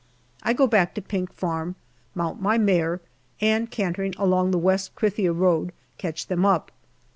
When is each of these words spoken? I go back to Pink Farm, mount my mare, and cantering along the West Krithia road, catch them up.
I 0.41 0.53
go 0.53 0.65
back 0.65 0.95
to 0.95 1.01
Pink 1.03 1.31
Farm, 1.31 1.75
mount 2.15 2.41
my 2.41 2.57
mare, 2.57 3.01
and 3.39 3.69
cantering 3.69 4.15
along 4.17 4.49
the 4.49 4.57
West 4.57 4.95
Krithia 4.95 5.31
road, 5.31 5.73
catch 5.99 6.25
them 6.25 6.43
up. 6.43 6.71